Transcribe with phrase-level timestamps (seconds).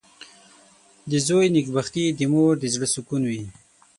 [1.11, 3.43] •د زوی نېکبختي د مور د زړۀ سکون وي.